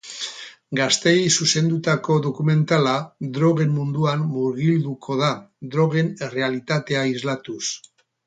Gazteei 0.77 1.25
zuzendutako 1.39 2.15
dokumentala, 2.27 2.93
drogen 3.35 3.69
munduan 3.75 4.25
murgilduko 4.31 5.19
da, 5.21 5.31
drogen 5.75 6.11
errealitatea 6.29 7.07
islatuz. 7.13 7.63